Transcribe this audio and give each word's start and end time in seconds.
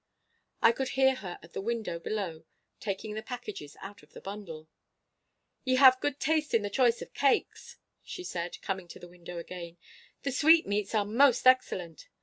I 0.63 0.71
could 0.71 0.89
hear 0.97 1.13
her 1.13 1.37
at 1.43 1.53
the 1.53 1.61
window 1.61 1.99
below 1.99 2.43
taking 2.79 3.13
the 3.13 3.21
packages 3.21 3.77
out 3.81 4.01
of 4.01 4.13
the 4.13 4.19
bundle. 4.19 4.67
'Ye 5.63 5.75
have 5.75 5.99
good 6.01 6.19
taste 6.19 6.55
in 6.55 6.63
the 6.63 6.71
choice 6.71 7.03
of 7.03 7.13
cakes!' 7.13 7.77
she 8.01 8.23
said, 8.23 8.59
coming 8.63 8.87
to 8.87 8.99
the 8.99 9.07
window 9.07 9.37
again. 9.37 9.77
'The 10.23 10.31
sweetmeats 10.31 10.95
are 10.95 11.05
most 11.05 11.45
excellent. 11.45 12.07